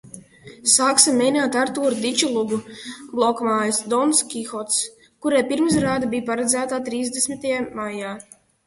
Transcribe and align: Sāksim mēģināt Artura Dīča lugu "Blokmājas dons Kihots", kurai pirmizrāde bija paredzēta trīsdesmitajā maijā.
Sāksim 0.75 1.19
mēģināt 1.21 1.57
Artura 1.63 1.91
Dīča 2.05 2.31
lugu 2.37 2.59
"Blokmājas 3.11 3.83
dons 3.95 4.25
Kihots", 4.33 4.83
kurai 5.27 5.45
pirmizrāde 5.53 6.13
bija 6.17 6.31
paredzēta 6.33 6.83
trīsdesmitajā 6.91 7.67
maijā. 7.83 8.19